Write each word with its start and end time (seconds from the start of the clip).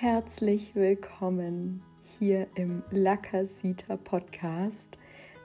herzlich 0.00 0.76
willkommen 0.76 1.82
hier 2.20 2.46
im 2.54 2.84
Lakasita 2.92 3.96
Podcast, 3.96 4.96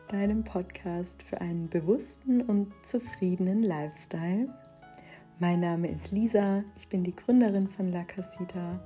deinem 0.10 0.44
Podcast 0.44 1.24
für 1.24 1.42
einen 1.42 1.68
bewussten 1.70 2.40
und 2.44 2.72
zufriedenen 2.86 3.64
Lifestyle. 3.64 4.48
Mein 5.40 5.62
Name 5.62 5.90
ist 5.90 6.12
Lisa, 6.12 6.64
ich 6.78 6.88
bin 6.88 7.04
die 7.04 7.16
Gründerin 7.16 7.68
von 7.68 7.92
Lakasita 7.92 8.80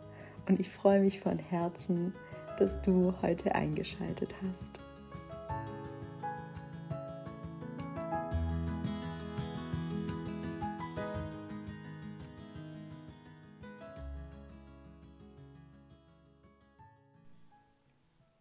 und 0.47 0.57
ich 0.57 0.69
freue 0.69 1.01
mich 1.01 1.19
von 1.19 1.37
Herzen, 1.37 2.13
dass 2.57 2.81
du 2.83 3.13
heute 3.21 3.53
eingeschaltet 3.53 4.33
hast. 4.41 4.86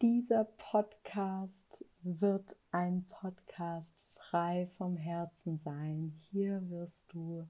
Dieser 0.03 0.45
Podcast 0.45 1.87
wird 2.03 2.55
ein 2.71 3.07
Podcast 3.09 3.95
frei 4.13 4.69
vom 4.77 4.95
Herzen 4.95 5.57
sein. 5.57 6.13
Hier 6.31 6.69
wirst 6.69 7.15
du 7.15 7.49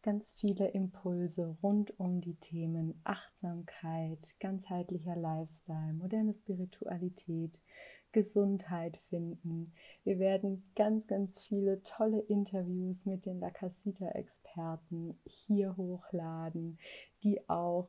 ganz 0.00 0.32
viele 0.36 0.68
Impulse 0.68 1.56
rund 1.64 1.98
um 1.98 2.20
die 2.20 2.36
Themen 2.36 3.00
Achtsamkeit, 3.02 4.36
ganzheitlicher 4.38 5.16
Lifestyle, 5.16 5.92
moderne 5.94 6.32
Spiritualität, 6.32 7.60
Gesundheit 8.12 8.96
finden. 9.08 9.72
Wir 10.04 10.20
werden 10.20 10.70
ganz, 10.76 11.08
ganz 11.08 11.42
viele 11.42 11.82
tolle 11.82 12.20
Interviews 12.20 13.04
mit 13.04 13.26
den 13.26 13.40
La 13.40 13.50
Casita-Experten 13.50 15.18
hier 15.24 15.76
hochladen, 15.76 16.78
die 17.24 17.48
auch 17.48 17.88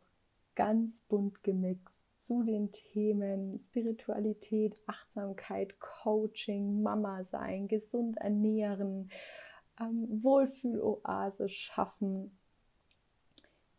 ganz 0.55 1.01
bunt 1.01 1.43
gemixt 1.43 2.10
zu 2.21 2.43
den 2.43 2.71
Themen 2.71 3.59
Spiritualität, 3.59 4.79
Achtsamkeit, 4.85 5.79
Coaching, 5.79 6.83
Mama 6.83 7.23
sein, 7.23 7.67
gesund 7.67 8.17
ernähren, 8.17 9.09
ähm, 9.79 10.23
Wohlfühloase 10.23 11.49
schaffen, 11.49 12.37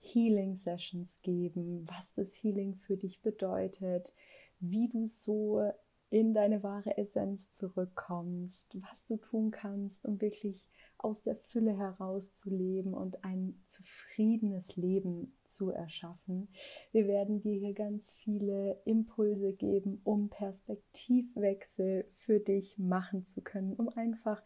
Healing 0.00 0.56
Sessions 0.56 1.22
geben, 1.22 1.86
was 1.88 2.12
das 2.14 2.34
Healing 2.34 2.74
für 2.74 2.96
dich 2.96 3.22
bedeutet, 3.22 4.12
wie 4.58 4.88
du 4.88 5.06
so 5.06 5.70
in 6.12 6.34
deine 6.34 6.62
wahre 6.62 6.98
Essenz 6.98 7.54
zurückkommst, 7.54 8.76
was 8.82 9.06
du 9.06 9.16
tun 9.16 9.50
kannst, 9.50 10.04
um 10.04 10.20
wirklich 10.20 10.68
aus 10.98 11.22
der 11.22 11.36
Fülle 11.36 11.74
heraus 11.74 12.34
zu 12.34 12.50
leben 12.50 12.92
und 12.92 13.24
ein 13.24 13.58
zufriedenes 13.66 14.76
Leben 14.76 15.34
zu 15.44 15.70
erschaffen. 15.70 16.48
Wir 16.92 17.08
werden 17.08 17.40
dir 17.40 17.58
hier 17.58 17.72
ganz 17.72 18.10
viele 18.10 18.78
Impulse 18.84 19.54
geben, 19.54 20.02
um 20.04 20.28
Perspektivwechsel 20.28 22.04
für 22.12 22.40
dich 22.40 22.78
machen 22.78 23.24
zu 23.24 23.40
können, 23.40 23.72
um 23.72 23.88
einfach 23.88 24.42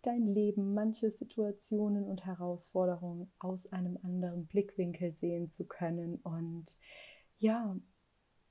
dein 0.00 0.26
Leben, 0.26 0.72
manche 0.72 1.10
Situationen 1.10 2.04
und 2.04 2.24
Herausforderungen 2.24 3.30
aus 3.38 3.70
einem 3.74 3.98
anderen 4.02 4.46
Blickwinkel 4.46 5.12
sehen 5.12 5.50
zu 5.50 5.66
können 5.66 6.16
und 6.22 6.78
ja, 7.40 7.76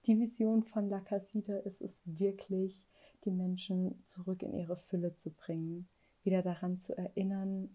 die 0.06 0.20
Vision 0.20 0.64
von 0.64 0.90
La 0.90 1.00
Casita 1.02 1.58
ist 1.60 1.82
es 1.82 2.02
wirklich, 2.06 2.88
die 3.26 3.32
Menschen 3.32 4.02
zurück 4.06 4.44
in 4.44 4.54
ihre 4.54 4.78
Fülle 4.78 5.16
zu 5.16 5.32
bringen, 5.32 5.90
wieder 6.24 6.42
daran 6.42 6.80
zu 6.80 6.98
erinnern, 6.98 7.70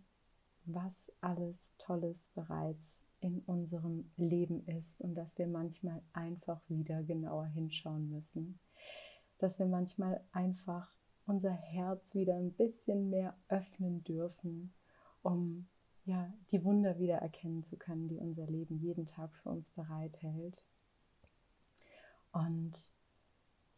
was 0.65 1.13
alles 1.21 1.75
Tolles 1.79 2.31
bereits 2.35 3.03
in 3.21 3.41
unserem 3.41 4.11
Leben 4.17 4.67
ist 4.67 5.01
und 5.01 5.15
dass 5.15 5.37
wir 5.39 5.47
manchmal 5.47 6.03
einfach 6.13 6.61
wieder 6.69 7.03
genauer 7.03 7.47
hinschauen 7.47 8.11
müssen, 8.11 8.59
dass 9.39 9.59
wir 9.59 9.67
manchmal 9.67 10.23
einfach 10.33 10.91
unser 11.27 11.53
Herz 11.53 12.15
wieder 12.15 12.37
ein 12.37 12.53
bisschen 12.53 13.11
mehr 13.11 13.37
öffnen 13.49 14.05
dürfen, 14.05 14.75
um 15.23 15.67
ja 16.05 16.33
die 16.51 16.65
Wunder 16.65 16.99
wieder 16.99 17.17
erkennen 17.17 17.65
zu 17.65 17.77
können, 17.77 18.09
die 18.09 18.19
unser 18.19 18.47
Leben 18.47 18.79
jeden 18.79 19.07
Tag 19.07 19.35
für 19.37 19.49
uns 19.49 19.71
bereithält. 19.71 20.65
Und 22.35 22.73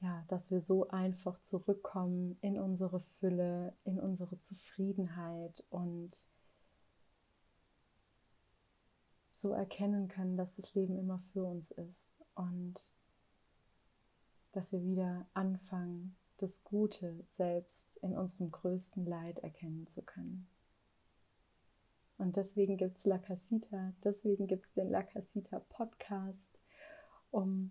ja, 0.01 0.25
dass 0.29 0.51
wir 0.51 0.61
so 0.61 0.89
einfach 0.89 1.39
zurückkommen 1.45 2.39
in 2.41 2.59
unsere 2.59 3.01
Fülle, 3.01 3.75
in 3.85 4.01
unsere 4.01 4.41
Zufriedenheit 4.41 5.63
und 5.69 6.11
so 9.31 9.53
erkennen 9.53 10.09
können, 10.09 10.39
dass 10.39 10.57
das 10.57 10.75
Leben 10.75 10.99
immer 10.99 11.21
für 11.33 11.45
uns 11.45 11.71
ist 11.71 12.11
und 12.35 12.81
dass 14.53 14.73
wir 14.73 14.83
wieder 14.83 15.27
anfangen, 15.35 16.17
das 16.39 16.65
Gute 16.65 17.25
selbst 17.29 17.87
in 18.01 18.17
unserem 18.17 18.51
größten 18.51 19.05
Leid 19.05 19.39
erkennen 19.41 19.87
zu 19.87 20.01
können. 20.03 20.49
Und 22.17 22.37
deswegen 22.37 22.79
gibt 22.79 22.97
es 22.97 23.05
La 23.05 23.19
Casita, 23.19 23.93
deswegen 24.03 24.47
gibt 24.47 24.65
es 24.65 24.73
den 24.73 24.89
La 24.89 25.03
Casita 25.03 25.61
Podcast, 25.61 26.59
um 27.31 27.71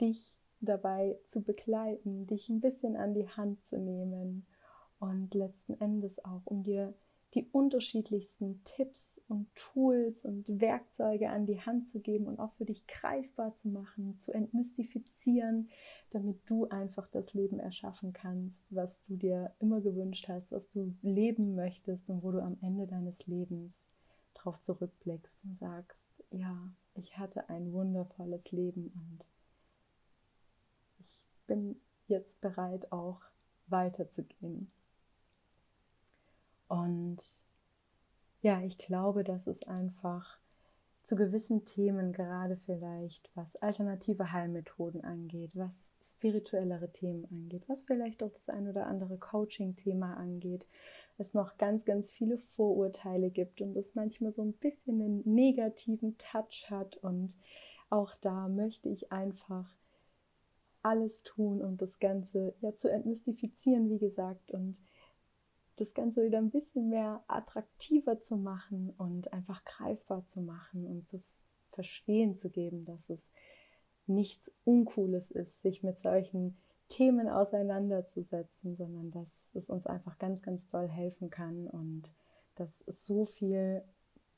dich 0.00 0.36
dabei 0.60 1.18
zu 1.26 1.42
begleiten, 1.42 2.26
dich 2.26 2.48
ein 2.48 2.60
bisschen 2.60 2.96
an 2.96 3.14
die 3.14 3.28
Hand 3.28 3.64
zu 3.64 3.78
nehmen 3.78 4.46
und 4.98 5.34
letzten 5.34 5.80
Endes 5.80 6.24
auch, 6.24 6.42
um 6.44 6.62
dir 6.62 6.94
die 7.34 7.46
unterschiedlichsten 7.52 8.62
Tipps 8.64 9.20
und 9.28 9.54
Tools 9.54 10.24
und 10.24 10.60
Werkzeuge 10.60 11.28
an 11.28 11.44
die 11.46 11.60
Hand 11.60 11.90
zu 11.90 12.00
geben 12.00 12.26
und 12.26 12.40
auch 12.40 12.52
für 12.52 12.64
dich 12.64 12.86
greifbar 12.86 13.54
zu 13.56 13.68
machen, 13.68 14.18
zu 14.18 14.32
entmystifizieren, 14.32 15.68
damit 16.10 16.38
du 16.48 16.68
einfach 16.68 17.06
das 17.08 17.34
Leben 17.34 17.60
erschaffen 17.60 18.14
kannst, 18.14 18.66
was 18.74 19.02
du 19.04 19.16
dir 19.16 19.52
immer 19.58 19.82
gewünscht 19.82 20.28
hast, 20.28 20.50
was 20.50 20.70
du 20.70 20.94
leben 21.02 21.54
möchtest 21.54 22.08
und 22.08 22.22
wo 22.22 22.32
du 22.32 22.42
am 22.42 22.56
Ende 22.62 22.86
deines 22.86 23.26
Lebens 23.26 23.86
drauf 24.32 24.58
zurückblickst 24.60 25.44
und 25.44 25.58
sagst, 25.58 26.08
ja, 26.30 26.72
ich 26.94 27.18
hatte 27.18 27.48
ein 27.50 27.72
wundervolles 27.72 28.52
Leben 28.52 28.90
und 28.94 29.24
bin 31.48 31.80
jetzt 32.06 32.40
bereit, 32.40 32.92
auch 32.92 33.20
weiterzugehen. 33.66 34.70
Und 36.68 37.18
ja, 38.40 38.60
ich 38.62 38.78
glaube, 38.78 39.24
dass 39.24 39.48
es 39.48 39.64
einfach 39.64 40.38
zu 41.02 41.16
gewissen 41.16 41.64
Themen, 41.64 42.12
gerade 42.12 42.58
vielleicht 42.58 43.30
was 43.34 43.56
alternative 43.56 44.30
Heilmethoden 44.30 45.02
angeht, 45.02 45.50
was 45.54 45.94
spirituellere 46.04 46.92
Themen 46.92 47.26
angeht, 47.30 47.64
was 47.66 47.82
vielleicht 47.82 48.22
auch 48.22 48.30
das 48.30 48.50
ein 48.50 48.68
oder 48.68 48.86
andere 48.86 49.16
Coaching-Thema 49.16 50.18
angeht, 50.18 50.68
es 51.16 51.34
noch 51.34 51.56
ganz, 51.56 51.84
ganz 51.84 52.10
viele 52.10 52.38
Vorurteile 52.38 53.30
gibt 53.30 53.60
und 53.60 53.76
es 53.76 53.94
manchmal 53.94 54.32
so 54.32 54.42
ein 54.42 54.52
bisschen 54.52 55.00
einen 55.00 55.22
negativen 55.24 56.16
Touch 56.18 56.66
hat. 56.70 56.96
Und 56.98 57.34
auch 57.90 58.14
da 58.16 58.48
möchte 58.48 58.88
ich 58.90 59.10
einfach 59.10 59.66
alles 60.82 61.22
tun, 61.22 61.62
um 61.62 61.76
das 61.76 61.98
Ganze 61.98 62.54
ja 62.60 62.74
zu 62.74 62.90
entmystifizieren, 62.90 63.90
wie 63.90 63.98
gesagt, 63.98 64.50
und 64.50 64.80
das 65.76 65.94
Ganze 65.94 66.24
wieder 66.24 66.38
ein 66.38 66.50
bisschen 66.50 66.88
mehr 66.88 67.22
attraktiver 67.28 68.20
zu 68.20 68.36
machen 68.36 68.92
und 68.98 69.32
einfach 69.32 69.64
greifbar 69.64 70.26
zu 70.26 70.40
machen 70.40 70.86
und 70.86 71.06
zu 71.06 71.22
verstehen 71.70 72.36
zu 72.36 72.50
geben, 72.50 72.84
dass 72.84 73.08
es 73.10 73.30
nichts 74.06 74.52
Uncooles 74.64 75.30
ist, 75.30 75.62
sich 75.62 75.82
mit 75.82 76.00
solchen 76.00 76.56
Themen 76.88 77.28
auseinanderzusetzen, 77.28 78.76
sondern 78.76 79.10
dass 79.10 79.50
es 79.54 79.68
uns 79.68 79.86
einfach 79.86 80.18
ganz, 80.18 80.42
ganz 80.42 80.66
doll 80.68 80.88
helfen 80.88 81.30
kann 81.30 81.66
und 81.68 82.10
dass 82.56 82.82
so 82.86 83.24
viel 83.24 83.82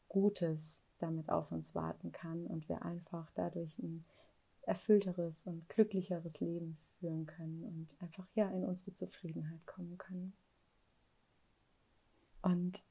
Gutes 0.09 0.83
damit 0.99 1.31
auf 1.31 1.51
uns 1.53 1.75
warten 1.75 2.12
kann 2.12 2.47
und 2.47 2.69
wir 2.69 2.83
einfach 2.83 3.31
dadurch 3.34 3.78
ein 3.78 4.05
erfüllteres 4.62 5.47
und 5.47 5.68
glücklicheres 5.68 6.41
Leben 6.41 6.77
führen 6.98 7.27
können 7.27 7.65
und 7.65 8.03
einfach 8.03 8.27
ja 8.34 8.48
in 8.51 8.65
unsere 8.65 8.95
Zufriedenheit 8.95 9.66
kommen 9.66 9.98
können. 9.98 10.33
Und 12.42 12.83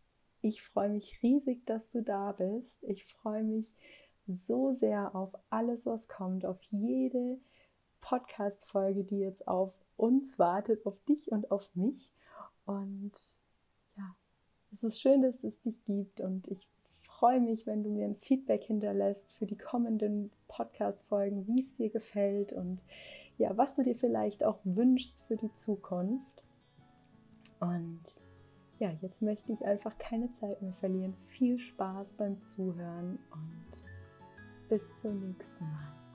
ich 0.41 0.61
freue 0.61 0.89
mich 0.89 1.21
riesig, 1.21 1.65
dass 1.65 1.89
du 1.89 2.01
da 2.01 2.31
bist. 2.31 2.83
Ich 2.83 3.05
freue 3.05 3.43
mich 3.43 3.75
so 4.27 4.71
sehr 4.71 5.15
auf 5.15 5.31
alles, 5.49 5.85
was 5.85 6.07
kommt, 6.07 6.45
auf 6.45 6.61
jede 6.63 7.39
Podcast-Folge, 8.01 9.03
die 9.03 9.19
jetzt 9.19 9.47
auf 9.47 9.73
uns 9.97 10.39
wartet, 10.39 10.85
auf 10.85 10.99
dich 11.05 11.31
und 11.31 11.51
auf 11.51 11.75
mich. 11.75 12.11
Und 12.65 13.11
ja, 13.97 14.15
es 14.71 14.83
ist 14.83 15.01
schön, 15.01 15.21
dass 15.21 15.43
es 15.43 15.59
dich 15.61 15.83
gibt 15.83 16.21
und 16.21 16.47
ich 16.47 16.67
freue 17.19 17.41
mich, 17.41 17.67
wenn 17.67 17.83
du 17.83 17.89
mir 17.89 18.05
ein 18.05 18.15
Feedback 18.15 18.63
hinterlässt 18.63 19.33
für 19.33 19.45
die 19.45 19.57
kommenden 19.57 20.31
Podcast-Folgen, 20.47 21.45
wie 21.47 21.61
es 21.61 21.75
dir 21.75 21.89
gefällt 21.89 22.53
und 22.53 22.79
ja, 23.37 23.57
was 23.57 23.75
du 23.75 23.83
dir 23.83 23.95
vielleicht 23.95 24.45
auch 24.45 24.59
wünschst 24.63 25.21
für 25.25 25.35
die 25.35 25.53
Zukunft. 25.55 26.43
Und 27.59 27.99
ja, 28.79 28.91
jetzt 29.01 29.21
möchte 29.21 29.51
ich 29.51 29.65
einfach 29.65 29.97
keine 29.97 30.31
Zeit 30.31 30.61
mehr 30.61 30.71
verlieren. 30.71 31.13
Viel 31.27 31.59
Spaß 31.59 32.13
beim 32.13 32.41
Zuhören 32.41 33.19
und 33.33 34.69
bis 34.69 34.83
zum 35.01 35.19
nächsten 35.19 35.65
Mal. 35.65 36.08